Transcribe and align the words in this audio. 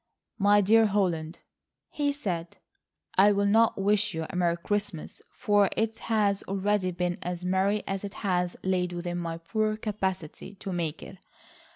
"My 0.39 0.61
dear 0.61 0.87
Holland," 0.87 1.41
he 1.91 2.11
said, 2.11 2.57
"I 3.19 3.31
will 3.31 3.45
not 3.45 3.79
wish 3.79 4.15
you 4.15 4.25
a 4.31 4.35
Merry 4.35 4.57
Christmas, 4.57 5.21
for 5.31 5.69
it 5.77 5.99
has 5.99 6.41
already 6.47 6.89
been 6.89 7.19
as 7.21 7.45
merry 7.45 7.83
as 7.85 8.03
it 8.03 8.15
has 8.15 8.55
lain 8.63 8.89
within 8.95 9.19
my 9.19 9.37
poor 9.37 9.77
capacity 9.77 10.55
to 10.55 10.73
make 10.73 11.03
it. 11.03 11.19